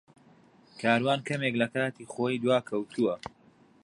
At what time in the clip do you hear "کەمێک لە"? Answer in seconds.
1.27-1.67